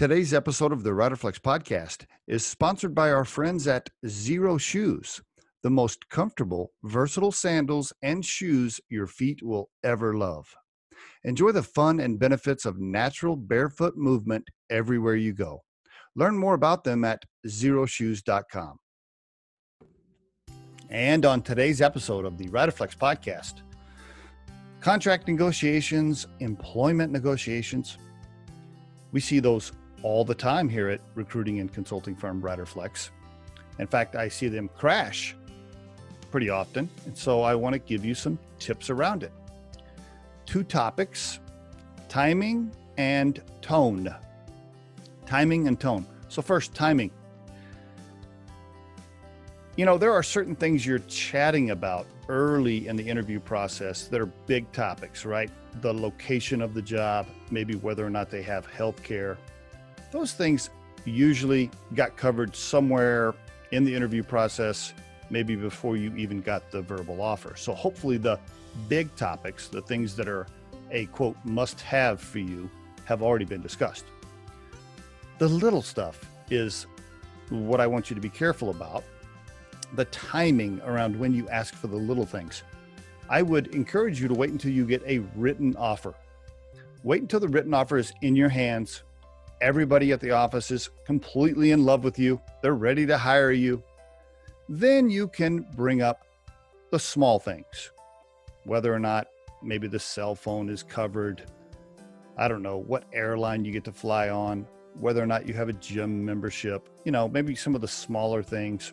[0.00, 5.20] Today's episode of the Riderflex podcast is sponsored by our friends at Xero Shoes,
[5.62, 10.46] the most comfortable, versatile sandals and shoes your feet will ever love.
[11.24, 15.60] Enjoy the fun and benefits of natural barefoot movement everywhere you go.
[16.16, 18.78] Learn more about them at xeroshoes.com.
[20.88, 23.60] And on today's episode of the Riderflex podcast,
[24.80, 27.98] contract negotiations, employment negotiations,
[29.12, 29.72] we see those
[30.02, 33.10] all the time here at recruiting and consulting firm Riderflex.
[33.78, 35.34] In fact, I see them crash
[36.30, 36.88] pretty often.
[37.06, 39.32] And so I want to give you some tips around it.
[40.46, 41.40] Two topics
[42.08, 44.14] timing and tone.
[45.26, 46.06] Timing and tone.
[46.28, 47.10] So, first, timing.
[49.76, 54.20] You know, there are certain things you're chatting about early in the interview process that
[54.20, 55.50] are big topics, right?
[55.80, 59.38] The location of the job, maybe whether or not they have health care,
[60.10, 60.70] those things
[61.04, 63.34] usually got covered somewhere
[63.72, 64.92] in the interview process,
[65.30, 67.54] maybe before you even got the verbal offer.
[67.56, 68.38] So hopefully the
[68.88, 70.46] big topics, the things that are
[70.90, 72.68] a quote must have for you,
[73.04, 74.04] have already been discussed.
[75.38, 76.86] The little stuff is
[77.48, 79.04] what I want you to be careful about
[79.94, 82.62] the timing around when you ask for the little things.
[83.28, 86.14] I would encourage you to wait until you get a written offer.
[87.02, 89.02] Wait until the written offer is in your hands
[89.60, 93.82] everybody at the office is completely in love with you, they're ready to hire you,
[94.68, 96.24] then you can bring up
[96.90, 97.90] the small things,
[98.64, 99.28] whether or not
[99.62, 101.42] maybe the cell phone is covered.
[102.36, 104.66] I don't know what airline you get to fly on,
[104.98, 108.42] whether or not you have a gym membership, you know, maybe some of the smaller
[108.42, 108.92] things.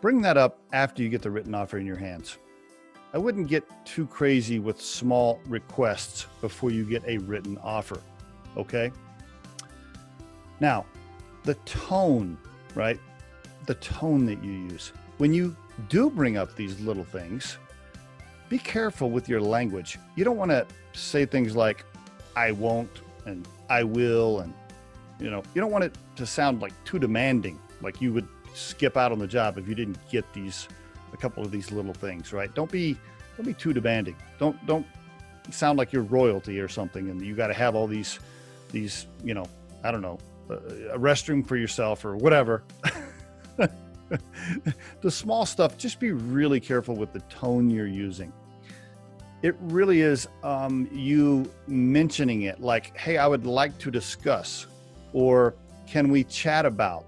[0.00, 2.38] Bring that up after you get the written offer in your hands.
[3.14, 8.00] I wouldn't get too crazy with small requests before you get a written offer.
[8.56, 8.90] Okay.
[10.62, 10.86] Now,
[11.42, 12.38] the tone,
[12.76, 12.98] right?
[13.66, 14.92] The tone that you use.
[15.18, 15.56] When you
[15.88, 17.58] do bring up these little things,
[18.48, 19.98] be careful with your language.
[20.14, 21.84] You don't want to say things like,
[22.36, 24.38] I won't and I will.
[24.38, 24.54] And,
[25.18, 28.96] you know, you don't want it to sound like too demanding, like you would skip
[28.96, 30.68] out on the job if you didn't get these,
[31.12, 32.54] a couple of these little things, right?
[32.54, 32.96] Don't be,
[33.36, 34.14] don't be too demanding.
[34.38, 34.86] Don't, don't
[35.50, 38.20] sound like you're royalty or something and you got to have all these,
[38.70, 39.46] these, you know,
[39.82, 40.18] I don't know,
[40.92, 42.64] a restroom for yourself or whatever.
[45.00, 48.32] the small stuff, just be really careful with the tone you're using.
[49.42, 54.66] It really is um, you mentioning it like, hey, I would like to discuss,
[55.12, 55.54] or
[55.86, 57.06] can we chat about?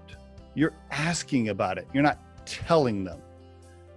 [0.53, 3.21] You're asking about it, you're not telling them.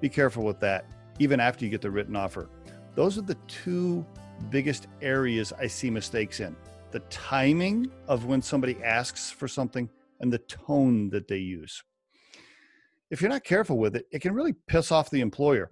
[0.01, 0.87] Be careful with that,
[1.19, 2.49] even after you get the written offer.
[2.95, 4.07] Those are the two
[4.51, 6.55] biggest areas I see mistakes in
[6.91, 9.89] the timing of when somebody asks for something
[10.21, 11.83] and the tone that they use.
[13.11, 15.71] If you're not careful with it, it can really piss off the employer.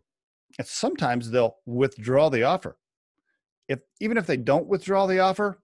[0.58, 2.76] And sometimes they'll withdraw the offer.
[3.68, 5.58] If even if they don't withdraw the offer,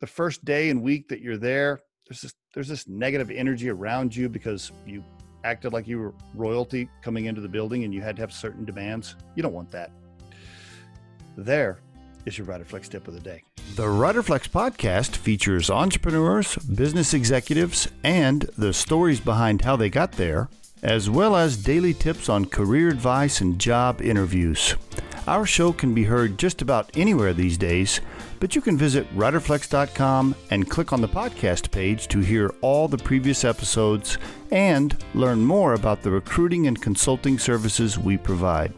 [0.00, 4.14] the first day and week that you're there, there's this there's this negative energy around
[4.14, 5.04] you because you
[5.44, 8.64] acted like you were royalty coming into the building and you had to have certain
[8.64, 9.14] demands.
[9.36, 9.90] You don't want that.
[11.36, 11.80] There
[12.24, 13.42] is your Rider Flex tip of the day.
[13.74, 20.48] The Riderflex podcast features entrepreneurs, business executives, and the stories behind how they got there,
[20.82, 24.74] as well as daily tips on career advice and job interviews.
[25.26, 28.00] Our show can be heard just about anywhere these days,
[28.40, 32.96] but you can visit riderflex.com and click on the podcast page to hear all the
[32.96, 34.16] previous episodes
[34.50, 38.72] and learn more about the recruiting and consulting services we provide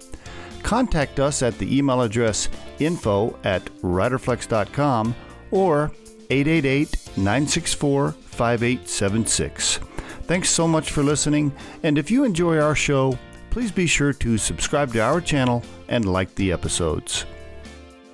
[0.68, 5.14] contact us at the email address info at riderflex.com
[5.50, 5.90] or
[6.28, 9.78] 888 964 5876.
[10.24, 13.18] Thanks so much for listening, and if you enjoy our show,
[13.48, 17.24] please be sure to subscribe to our channel and like the episodes.